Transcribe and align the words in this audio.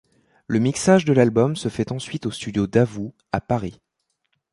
Le 0.47 0.57
mixage 0.57 1.05
de 1.05 1.13
l'album 1.13 1.55
se 1.55 1.69
fait 1.69 1.91
ensuite 1.91 2.25
au 2.25 2.31
studio 2.31 2.65
Davout, 2.65 3.13
à 3.31 3.39
Paris. 3.39 3.81